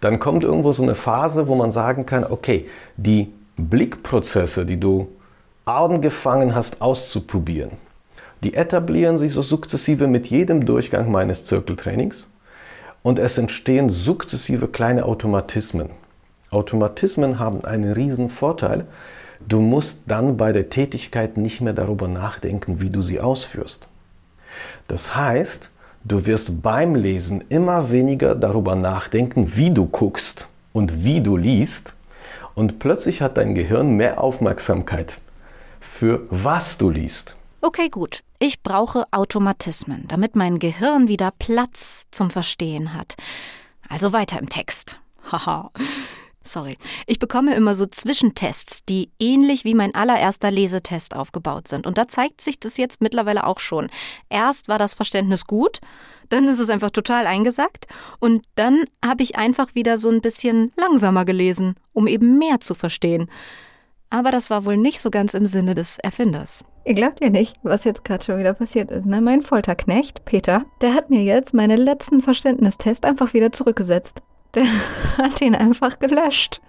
[0.00, 5.08] dann kommt irgendwo so eine Phase, wo man sagen kann, okay, die Blickprozesse, die du
[5.64, 7.72] angefangen hast auszuprobieren,
[8.42, 12.26] die etablieren sich so sukzessive mit jedem Durchgang meines Zirkeltrainings
[13.02, 15.90] und es entstehen sukzessive kleine Automatismen.
[16.50, 18.84] Automatismen haben einen riesen Vorteil.
[19.46, 23.88] Du musst dann bei der Tätigkeit nicht mehr darüber nachdenken, wie du sie ausführst.
[24.88, 25.70] Das heißt,
[26.04, 31.92] du wirst beim Lesen immer weniger darüber nachdenken, wie du guckst und wie du liest.
[32.54, 35.20] Und plötzlich hat dein Gehirn mehr Aufmerksamkeit
[35.80, 37.36] für was du liest.
[37.60, 38.22] Okay, gut.
[38.38, 43.14] Ich brauche Automatismen, damit mein Gehirn wieder Platz zum Verstehen hat.
[43.88, 45.00] Also weiter im Text.
[45.32, 45.70] Haha.
[46.46, 46.78] Sorry.
[47.06, 51.86] Ich bekomme immer so Zwischentests, die ähnlich wie mein allererster Lesetest aufgebaut sind.
[51.86, 53.88] Und da zeigt sich das jetzt mittlerweile auch schon.
[54.28, 55.80] Erst war das Verständnis gut,
[56.28, 57.86] dann ist es einfach total eingesackt
[58.20, 62.74] und dann habe ich einfach wieder so ein bisschen langsamer gelesen, um eben mehr zu
[62.74, 63.28] verstehen.
[64.10, 66.64] Aber das war wohl nicht so ganz im Sinne des Erfinders.
[66.84, 69.06] Ihr glaubt ja nicht, was jetzt gerade schon wieder passiert ist.
[69.06, 69.20] Ne?
[69.20, 74.22] Mein Folterknecht, Peter, der hat mir jetzt meinen letzten Verständnistest einfach wieder zurückgesetzt.
[74.54, 74.64] Der
[75.18, 76.60] hat ihn einfach gelöscht.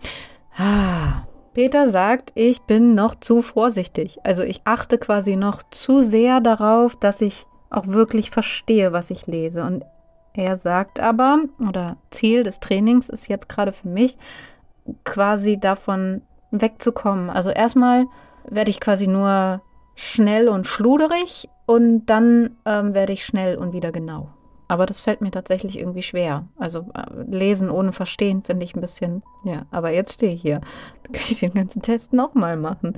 [0.58, 1.23] Ah.
[1.54, 4.19] Peter sagt, ich bin noch zu vorsichtig.
[4.23, 9.26] Also ich achte quasi noch zu sehr darauf, dass ich auch wirklich verstehe, was ich
[9.26, 9.63] lese.
[9.63, 9.84] Und
[10.34, 14.17] er sagt aber, oder Ziel des Trainings ist jetzt gerade für mich,
[15.04, 17.29] quasi davon wegzukommen.
[17.29, 18.05] Also erstmal
[18.49, 19.62] werde ich quasi nur
[19.95, 24.29] schnell und schluderig und dann ähm, werde ich schnell und wieder genau.
[24.69, 26.47] Aber das fällt mir tatsächlich irgendwie schwer.
[26.57, 30.62] Also äh, lesen ohne verstehen finde ich ein bisschen, ja, aber jetzt stehe ich hier.
[31.03, 32.95] Dann kann ich den ganzen Test nochmal machen.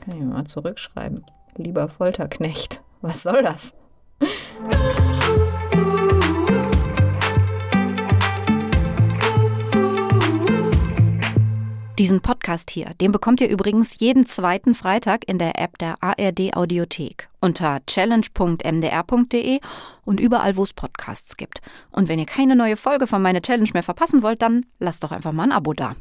[0.00, 1.24] Kann ich mal zurückschreiben.
[1.56, 3.74] Lieber Folterknecht, was soll das?
[12.00, 16.56] Diesen Podcast hier, den bekommt ihr übrigens jeden zweiten Freitag in der App der ARD
[16.56, 19.60] Audiothek unter challenge.mdr.de
[20.06, 21.60] und überall, wo es Podcasts gibt.
[21.90, 25.12] Und wenn ihr keine neue Folge von meine Challenge mehr verpassen wollt, dann lasst doch
[25.12, 25.94] einfach mal ein Abo da.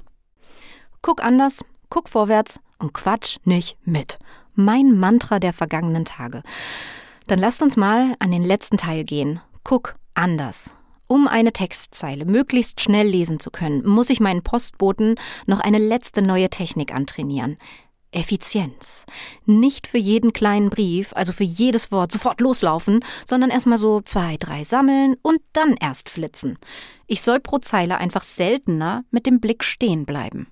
[1.01, 4.19] Guck anders, guck vorwärts und quatsch nicht mit.
[4.53, 6.43] Mein Mantra der vergangenen Tage.
[7.27, 9.41] Dann lasst uns mal an den letzten Teil gehen.
[9.65, 10.75] Guck anders.
[11.12, 15.15] Um eine Textzeile möglichst schnell lesen zu können, muss ich meinen Postboten
[15.48, 17.58] noch eine letzte neue Technik antrainieren.
[18.12, 19.08] Effizienz.
[19.48, 24.38] Nicht für jeden kleinen Brief, also für jedes Wort sofort loslaufen, sondern erstmal so zwei,
[24.38, 26.60] drei sammeln und dann erst flitzen.
[27.08, 30.45] Ich soll pro Zeile einfach seltener mit dem Blick stehen bleiben.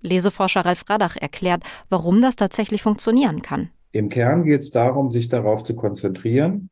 [0.00, 3.70] Leseforscher Ralf Radach erklärt, warum das tatsächlich funktionieren kann.
[3.90, 6.68] Im Kern geht es darum, sich darauf zu konzentrieren,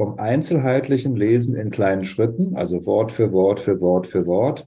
[0.00, 4.66] vom einzelheitlichen Lesen in kleinen Schritten, also Wort für Wort für Wort für Wort,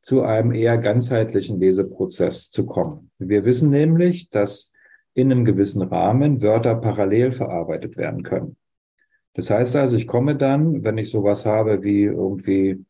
[0.00, 3.10] zu einem eher ganzheitlichen Leseprozess zu kommen.
[3.18, 4.72] Wir wissen nämlich, dass
[5.12, 8.56] in einem gewissen Rahmen Wörter parallel verarbeitet werden können.
[9.34, 12.86] Das heißt also, ich komme dann, wenn ich sowas habe wie irgendwie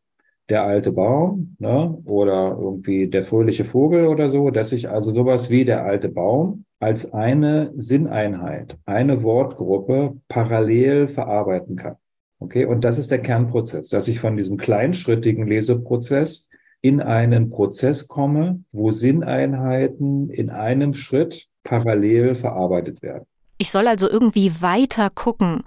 [0.48, 5.50] der alte Baum ne, oder irgendwie der fröhliche Vogel oder so, dass ich also sowas
[5.50, 11.96] wie der alte Baum als eine Sinneinheit, eine Wortgruppe parallel verarbeiten kann.
[12.40, 16.50] Okay, und das ist der Kernprozess, dass ich von diesem kleinschrittigen Leseprozess
[16.82, 23.24] in einen Prozess komme, wo Sinneinheiten in einem Schritt parallel verarbeitet werden.
[23.56, 25.62] Ich soll also irgendwie weiter gucken,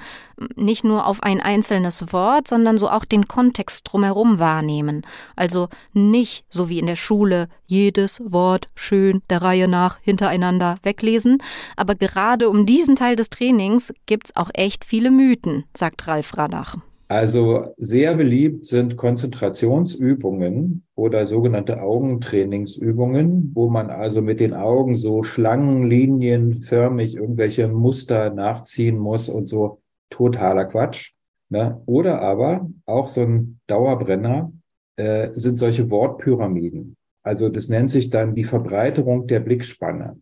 [0.56, 5.06] nicht nur auf ein einzelnes Wort, sondern so auch den Kontext drumherum wahrnehmen.
[5.36, 11.42] Also nicht, so wie in der Schule, jedes Wort schön der Reihe nach hintereinander weglesen,
[11.78, 16.78] aber gerade um diesen Teil des Trainings gibt's auch echt viele Mythen, sagt Ralf Radach.
[17.10, 25.24] Also sehr beliebt sind Konzentrationsübungen oder sogenannte Augentrainingsübungen, wo man also mit den Augen so
[25.24, 31.14] schlangenlinienförmig irgendwelche Muster nachziehen muss und so totaler Quatsch.
[31.50, 31.82] Ne?
[31.86, 34.52] Oder aber auch so ein Dauerbrenner
[34.98, 36.98] äh, sind solche Wortpyramiden.
[37.24, 40.20] Also das nennt sich dann die Verbreiterung der Blickspanne.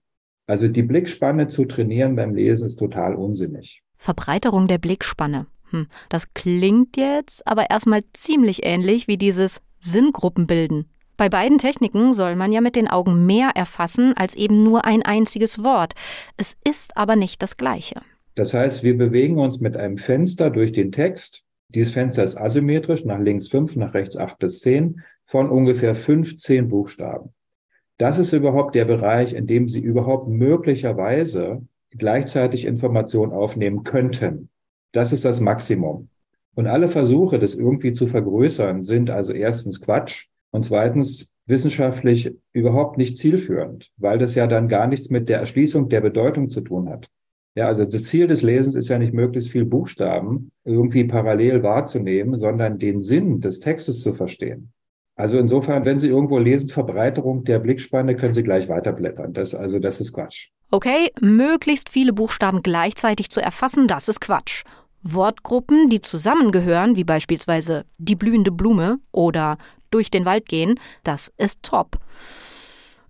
[0.47, 3.81] Also die Blickspanne zu trainieren beim Lesen ist total unsinnig.
[3.97, 5.47] Verbreiterung der Blickspanne.
[5.75, 10.85] Hm, das klingt jetzt aber erstmal ziemlich ähnlich wie dieses Sinngruppenbilden.
[11.17, 15.01] Bei beiden Techniken soll man ja mit den Augen mehr erfassen als eben nur ein
[15.03, 15.93] einziges Wort.
[16.37, 18.01] Es ist aber nicht das Gleiche.
[18.35, 21.43] Das heißt, wir bewegen uns mit einem Fenster durch den Text.
[21.69, 25.01] Dieses Fenster ist asymmetrisch, nach links fünf, nach rechts acht bis zehn.
[25.27, 27.33] von ungefähr 15 Buchstaben.
[27.97, 34.49] Das ist überhaupt der Bereich, in dem Sie überhaupt möglicherweise gleichzeitig Informationen aufnehmen könnten.
[34.95, 36.07] Das ist das Maximum.
[36.55, 42.97] Und alle Versuche, das irgendwie zu vergrößern, sind also erstens Quatsch und zweitens wissenschaftlich überhaupt
[42.97, 46.89] nicht zielführend, weil das ja dann gar nichts mit der Erschließung der Bedeutung zu tun
[46.89, 47.09] hat.
[47.55, 52.37] Ja, also das Ziel des Lesens ist ja nicht möglichst viel Buchstaben irgendwie parallel wahrzunehmen,
[52.37, 54.71] sondern den Sinn des Textes zu verstehen.
[55.17, 59.33] Also insofern, wenn Sie irgendwo lesen, Verbreiterung der Blickspanne, können Sie gleich weiterblättern.
[59.33, 60.49] Das, also das ist Quatsch.
[60.71, 64.63] Okay, möglichst viele Buchstaben gleichzeitig zu erfassen, das ist Quatsch.
[65.05, 69.57] Wortgruppen, die zusammengehören, wie beispielsweise die blühende Blume oder
[69.91, 71.97] durch den Wald gehen, das ist top.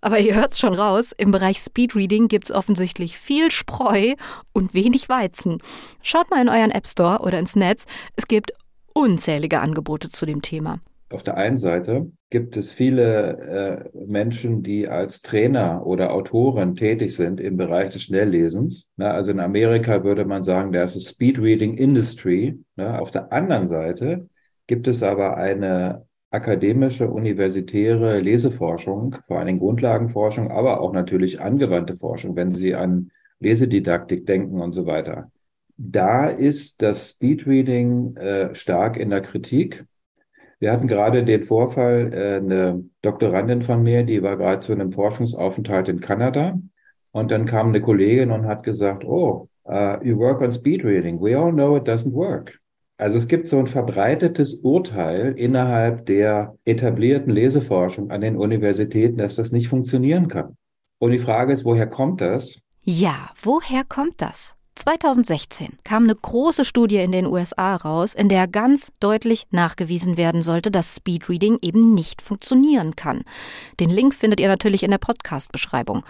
[0.01, 4.13] Aber ihr hört's schon raus, im Bereich Speedreading gibt's offensichtlich viel Spreu
[4.53, 5.59] und wenig Weizen.
[6.03, 8.51] Schaut mal in euren App Store oder ins Netz, es gibt
[8.93, 10.79] unzählige Angebote zu dem Thema.
[11.15, 17.15] Auf der einen Seite gibt es viele äh, Menschen, die als Trainer oder Autoren tätig
[17.15, 18.91] sind im Bereich des Schnelllesens.
[18.97, 22.59] Na, also in Amerika würde man sagen, da ist es Speed Reading Industry.
[22.75, 24.27] Na, auf der anderen Seite
[24.67, 32.35] gibt es aber eine akademische, universitäre Leseforschung, vor allem Grundlagenforschung, aber auch natürlich angewandte Forschung,
[32.35, 35.31] wenn Sie an Lesedidaktik denken und so weiter.
[35.77, 39.85] Da ist das Speedreading äh, stark in der Kritik.
[40.59, 44.91] Wir hatten gerade den Vorfall, äh, eine Doktorandin von mir, die war gerade zu einem
[44.91, 46.59] Forschungsaufenthalt in Kanada.
[47.11, 51.21] Und dann kam eine Kollegin und hat gesagt, oh, uh, you work on speed reading.
[51.21, 52.59] We all know it doesn't work.
[52.97, 59.35] Also es gibt so ein verbreitetes Urteil innerhalb der etablierten Leseforschung an den Universitäten, dass
[59.35, 60.55] das nicht funktionieren kann.
[60.99, 62.61] Und die Frage ist, woher kommt das?
[62.83, 64.55] Ja, woher kommt das?
[64.75, 70.41] 2016 kam eine große Studie in den USA raus, in der ganz deutlich nachgewiesen werden
[70.41, 73.23] sollte, dass Speedreading eben nicht funktionieren kann.
[73.79, 76.03] Den Link findet ihr natürlich in der Podcast-Beschreibung.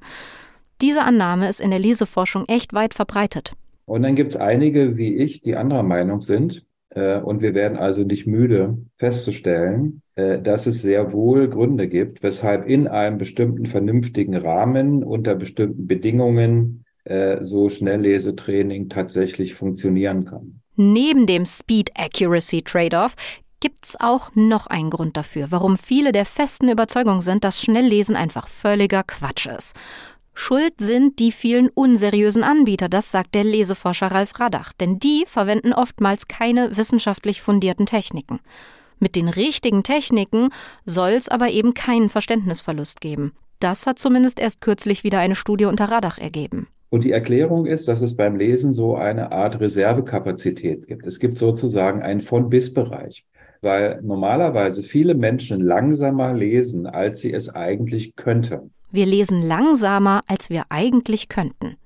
[0.81, 3.53] Diese Annahme ist in der Leseforschung echt weit verbreitet.
[3.85, 6.67] Und dann gibt es einige wie ich, die anderer Meinung sind.
[6.91, 12.23] Äh, und wir werden also nicht müde festzustellen, äh, dass es sehr wohl Gründe gibt,
[12.23, 20.61] weshalb in einem bestimmten vernünftigen Rahmen unter bestimmten Bedingungen äh, so Schnelllesetraining tatsächlich funktionieren kann.
[20.77, 23.15] Neben dem Speed Accuracy Trade-off
[23.61, 28.17] gibt es auch noch einen Grund dafür, warum viele der festen Überzeugung sind, dass Schnelllesen
[28.17, 29.75] einfach völliger Quatsch ist.
[30.35, 35.73] Schuld sind die vielen unseriösen Anbieter, das sagt der Leseforscher Ralf Radach, denn die verwenden
[35.73, 38.41] oftmals keine wissenschaftlich fundierten Techniken.
[38.99, 40.49] Mit den richtigen Techniken
[40.85, 43.33] soll es aber eben keinen Verständnisverlust geben.
[43.61, 46.69] Das hat zumindest erst kürzlich wieder eine Studie unter Radach ergeben.
[46.93, 51.07] Und die Erklärung ist, dass es beim Lesen so eine Art Reservekapazität gibt.
[51.07, 53.25] Es gibt sozusagen einen Von-Bis-Bereich,
[53.63, 58.73] weil normalerweise viele Menschen langsamer lesen, als sie es eigentlich könnten.
[58.91, 61.79] Wir lesen langsamer, als wir eigentlich könnten.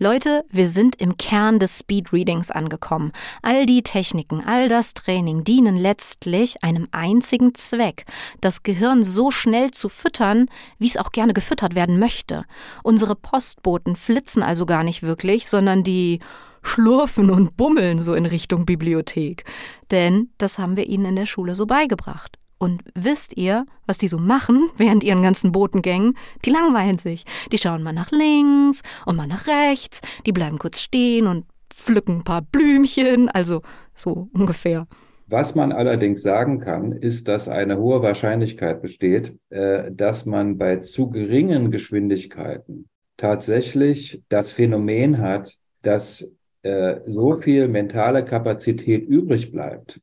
[0.00, 3.12] Leute, wir sind im Kern des Speedreadings angekommen.
[3.42, 8.04] All die Techniken, all das Training dienen letztlich einem einzigen Zweck,
[8.40, 10.46] das Gehirn so schnell zu füttern,
[10.80, 12.44] wie es auch gerne gefüttert werden möchte.
[12.82, 16.18] Unsere Postboten flitzen also gar nicht wirklich, sondern die
[16.64, 19.44] schlurfen und bummeln so in Richtung Bibliothek.
[19.92, 22.36] Denn das haben wir ihnen in der Schule so beigebracht.
[22.64, 26.16] Und wisst ihr, was die so machen während ihren ganzen Botengängen?
[26.46, 27.24] Die langweilen sich.
[27.52, 30.00] Die schauen mal nach links und mal nach rechts.
[30.24, 33.28] Die bleiben kurz stehen und pflücken ein paar Blümchen.
[33.28, 33.60] Also
[33.94, 34.86] so ungefähr.
[35.26, 40.76] Was man allerdings sagen kann, ist, dass eine hohe Wahrscheinlichkeit besteht, äh, dass man bei
[40.76, 50.00] zu geringen Geschwindigkeiten tatsächlich das Phänomen hat, dass äh, so viel mentale Kapazität übrig bleibt,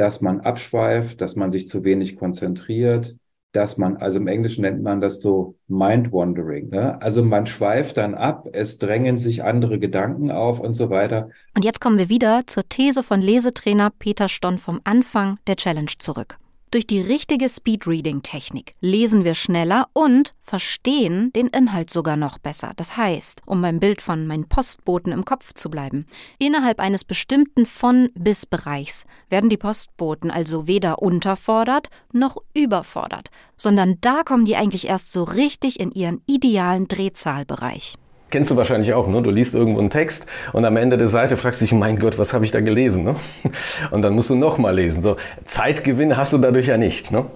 [0.00, 3.16] dass man abschweift, dass man sich zu wenig konzentriert,
[3.52, 6.70] dass man, also im Englischen nennt man das so Mind Wandering.
[6.70, 7.00] Ne?
[7.02, 11.28] Also man schweift dann ab, es drängen sich andere Gedanken auf und so weiter.
[11.54, 15.92] Und jetzt kommen wir wieder zur These von Lesetrainer Peter Stonn vom Anfang der Challenge
[15.98, 16.39] zurück.
[16.72, 22.74] Durch die richtige Speedreading-Technik lesen wir schneller und verstehen den Inhalt sogar noch besser.
[22.76, 26.06] Das heißt, um beim Bild von meinen Postboten im Kopf zu bleiben,
[26.38, 33.96] innerhalb eines bestimmten von bis Bereichs werden die Postboten also weder unterfordert noch überfordert, sondern
[34.00, 37.96] da kommen die eigentlich erst so richtig in ihren idealen Drehzahlbereich.
[38.30, 39.22] Kennst du wahrscheinlich auch, ne?
[39.22, 42.16] Du liest irgendwo einen Text und am Ende der Seite fragst du dich, mein Gott,
[42.16, 43.02] was habe ich da gelesen?
[43.02, 43.16] Ne?
[43.90, 45.02] Und dann musst du nochmal lesen.
[45.02, 47.10] So, Zeitgewinn hast du dadurch ja nicht.
[47.10, 47.26] Ne?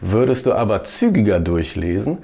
[0.00, 2.18] Würdest du aber zügiger durchlesen,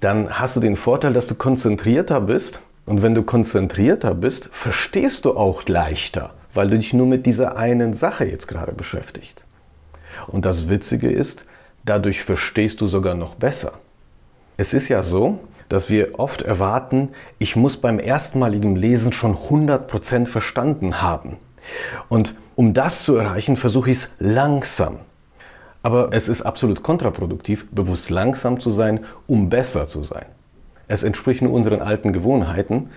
[0.00, 2.60] dann hast du den Vorteil, dass du konzentrierter bist.
[2.86, 7.56] Und wenn du konzentrierter bist, verstehst du auch leichter, weil du dich nur mit dieser
[7.56, 9.44] einen Sache jetzt gerade beschäftigst.
[10.26, 11.44] Und das Witzige ist,
[11.84, 13.72] dadurch verstehst du sogar noch besser.
[14.56, 15.38] Es ist ja so,
[15.72, 21.38] dass wir oft erwarten, ich muss beim erstmaligen Lesen schon 100% verstanden haben.
[22.10, 24.96] Und um das zu erreichen, versuche ich es langsam.
[25.82, 30.26] Aber es ist absolut kontraproduktiv, bewusst langsam zu sein, um besser zu sein.
[30.88, 32.90] Es entspricht nur unseren alten Gewohnheiten,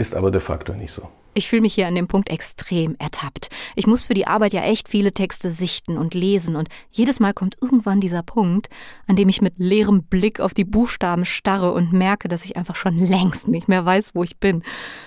[0.00, 1.08] ist aber de facto nicht so.
[1.32, 3.50] Ich fühle mich hier an dem Punkt extrem ertappt.
[3.76, 7.32] Ich muss für die Arbeit ja echt viele Texte sichten und lesen und jedes Mal
[7.32, 8.68] kommt irgendwann dieser Punkt,
[9.06, 12.74] an dem ich mit leerem Blick auf die Buchstaben starre und merke, dass ich einfach
[12.74, 14.64] schon längst nicht mehr weiß, wo ich bin.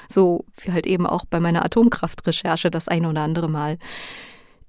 [0.08, 3.78] So wie halt eben auch bei meiner Atomkraftrecherche das eine oder andere Mal.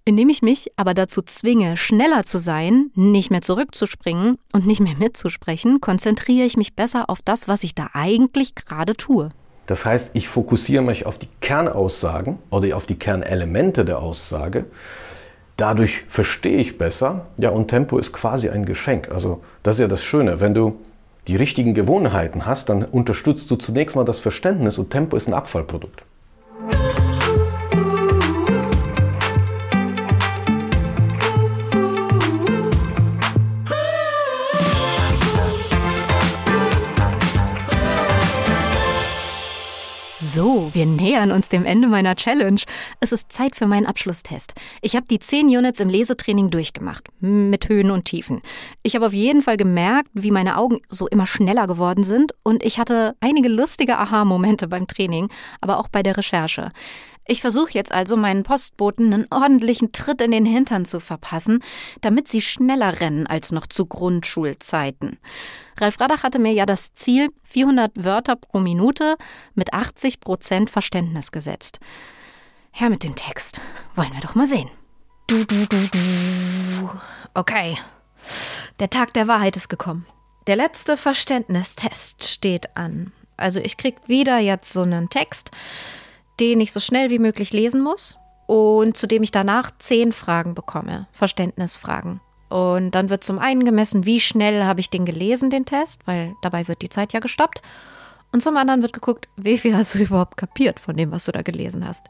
[0.05, 4.97] Indem ich mich aber dazu zwinge, schneller zu sein, nicht mehr zurückzuspringen und nicht mehr
[4.99, 9.31] mitzusprechen, konzentriere ich mich besser auf das, was ich da eigentlich gerade tue.
[9.67, 14.67] Das heißt, ich fokussiere mich auf die Kernaussagen oder auf die Kernelemente der Aussage.
[15.57, 17.27] Dadurch verstehe ich besser.
[17.39, 19.11] Ja, und Tempo ist quasi ein Geschenk.
[19.11, 20.41] Also, das ist ja das Schöne.
[20.41, 20.81] Wenn du
[21.29, 25.35] die richtigen Gewohnheiten hast, dann unterstützt du zunächst mal das Verständnis und Tempo ist ein
[25.35, 26.03] Abfallprodukt.
[40.85, 42.61] Wir nähern uns dem Ende meiner Challenge.
[43.01, 44.53] Es ist Zeit für meinen Abschlusstest.
[44.83, 48.43] Ich habe die 10 Units im Lesetraining durchgemacht, mit Höhen und Tiefen.
[48.83, 52.63] Ich habe auf jeden Fall gemerkt, wie meine Augen so immer schneller geworden sind und
[52.63, 55.31] ich hatte einige lustige Aha-Momente beim Training,
[55.63, 56.71] aber auch bei der Recherche.
[57.27, 61.61] Ich versuche jetzt also meinen Postboten einen ordentlichen Tritt in den Hintern zu verpassen,
[62.03, 65.19] damit sie schneller rennen als noch zu Grundschulzeiten.
[65.79, 69.17] Ralf Radach hatte mir ja das Ziel 400 Wörter pro Minute
[69.55, 71.81] mit 80 Prozent Verständnis gesetzt.
[72.71, 73.61] Her mit dem Text.
[73.95, 74.71] Wollen wir doch mal sehen.
[75.27, 76.91] Du, du, du, du.
[77.35, 77.79] Okay.
[78.79, 80.07] Der Tag der Wahrheit ist gekommen.
[80.47, 83.13] Der letzte Verständnistest steht an.
[83.37, 85.51] Also ich krieg wieder jetzt so einen Text,
[86.41, 90.55] den ich so schnell wie möglich lesen muss und zu dem ich danach zehn Fragen
[90.55, 92.21] bekomme, Verständnisfragen.
[92.55, 96.37] Und dann wird zum einen gemessen, wie schnell habe ich den gelesen, den Test, weil
[96.41, 97.61] dabei wird die Zeit ja gestoppt.
[98.31, 101.33] Und zum anderen wird geguckt, wie viel hast du überhaupt kapiert von dem, was du
[101.33, 102.07] da gelesen hast.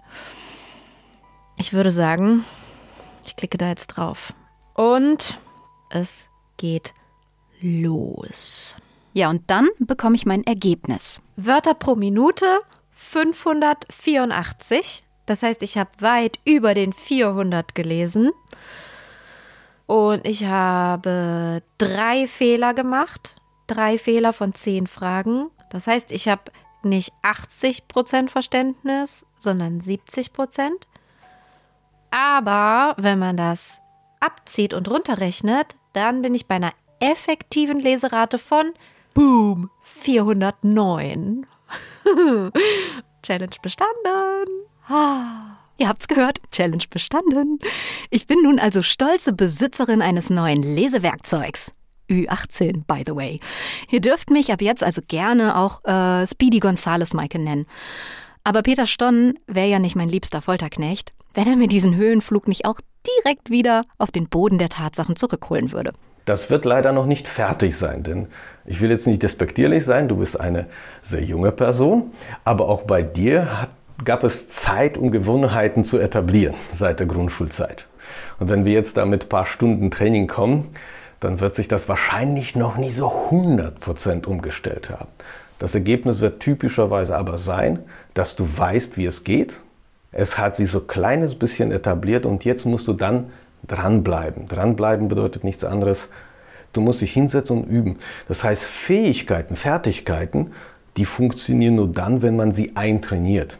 [1.56, 2.44] Ich würde sagen,
[3.24, 4.34] ich klicke da jetzt drauf.
[4.74, 5.40] Und
[5.88, 6.28] es
[6.58, 6.92] geht
[7.62, 8.76] los.
[9.14, 11.22] Ja, und dann bekomme ich mein Ergebnis.
[11.36, 15.04] Wörter pro Minute 584.
[15.24, 18.30] Das heißt, ich habe weit über den 400 gelesen.
[19.86, 23.36] Und ich habe drei Fehler gemacht.
[23.66, 25.50] Drei Fehler von zehn Fragen.
[25.70, 30.70] Das heißt, ich habe nicht 80% Verständnis, sondern 70%.
[32.10, 33.80] Aber wenn man das
[34.20, 38.72] abzieht und runterrechnet, dann bin ich bei einer effektiven Leserate von
[39.14, 41.46] Boom 409.
[43.22, 44.66] Challenge bestanden.
[45.76, 47.58] Ihr habt's gehört, Challenge bestanden.
[48.10, 51.72] Ich bin nun also stolze Besitzerin eines neuen Lesewerkzeugs.
[52.08, 53.40] Ü18, by the way.
[53.90, 57.66] Ihr dürft mich ab jetzt also gerne auch äh, Speedy Gonzales Michael nennen.
[58.44, 62.66] Aber Peter Stonn wäre ja nicht mein liebster Folterknecht, wenn er mir diesen Höhenflug nicht
[62.66, 62.78] auch
[63.24, 65.92] direkt wieder auf den Boden der Tatsachen zurückholen würde.
[66.26, 68.28] Das wird leider noch nicht fertig sein, denn
[68.64, 70.66] ich will jetzt nicht despektierlich sein, du bist eine
[71.02, 72.12] sehr junge Person,
[72.44, 73.70] aber auch bei dir hat
[74.02, 77.86] gab es Zeit, um Gewohnheiten zu etablieren seit der Grundschulzeit.
[78.38, 80.74] Und wenn wir jetzt da mit ein paar Stunden Training kommen,
[81.20, 85.08] dann wird sich das wahrscheinlich noch nie so 100% umgestellt haben.
[85.58, 87.78] Das Ergebnis wird typischerweise aber sein,
[88.12, 89.56] dass du weißt, wie es geht.
[90.12, 93.30] Es hat sich so ein kleines bisschen etabliert und jetzt musst du dann
[93.66, 94.46] dranbleiben.
[94.46, 96.08] Dranbleiben bedeutet nichts anderes.
[96.72, 97.98] Du musst dich hinsetzen und üben.
[98.28, 100.50] Das heißt, Fähigkeiten, Fertigkeiten,
[100.96, 103.58] die funktionieren nur dann, wenn man sie eintrainiert.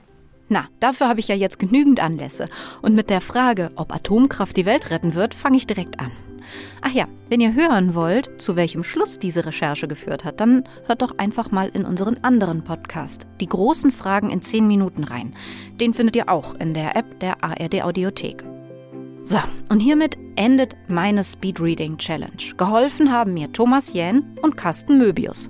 [0.49, 2.49] Na, dafür habe ich ja jetzt genügend Anlässe.
[2.83, 6.13] Und mit der Frage, ob Atomkraft die Welt retten wird, fange ich direkt an.
[6.83, 11.03] Ach ja, wenn ihr hören wollt, zu welchem Schluss diese Recherche geführt hat, dann hört
[11.03, 15.35] doch einfach mal in unseren anderen Podcast, Die großen Fragen in 10 Minuten rein.
[15.81, 18.45] Den findet ihr auch in der App der ARD Audiothek.
[19.25, 19.39] So,
[19.71, 22.55] und hiermit endet meine Speedreading Challenge.
[22.59, 25.49] Geholfen haben mir Thomas Jähn und Carsten Möbius.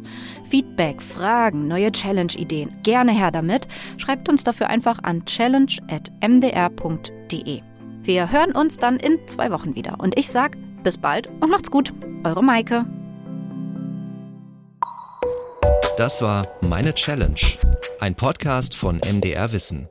[0.48, 3.66] Feedback, Fragen, neue Challenge-Ideen, gerne her damit.
[3.96, 7.60] Schreibt uns dafür einfach an challenge.mdr.de.
[8.02, 9.98] Wir hören uns dann in zwei Wochen wieder.
[9.98, 11.92] Und ich sag bis bald und macht's gut.
[12.22, 12.86] Eure Maike.
[15.96, 17.40] Das war Meine Challenge,
[18.00, 19.88] ein Podcast von MDR Wissen.